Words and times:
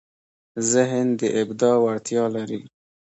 ذهن 0.71 1.07
د 1.19 1.21
ابداع 1.41 1.75
وړتیا 1.83 2.23
لري. 2.35 2.59